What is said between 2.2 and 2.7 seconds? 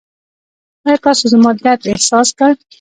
کړ؟